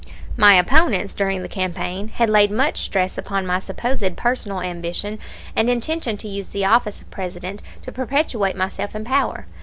My 0.35 0.55
opponents 0.55 1.13
during 1.13 1.43
the 1.43 1.47
campaign 1.47 2.07
had 2.07 2.27
laid 2.27 2.49
much 2.49 2.79
stress 2.79 3.19
upon 3.19 3.45
my 3.45 3.59
supposed 3.59 4.17
personal 4.17 4.59
ambition 4.59 5.19
and 5.55 5.69
intention 5.69 6.17
to 6.17 6.27
use 6.27 6.49
the 6.49 6.65
office 6.65 7.03
of 7.03 7.11
President 7.11 7.61
to 7.83 7.91
perpetuate 7.91 8.55
myself 8.55 8.95
in 8.95 9.05
power. 9.05 9.45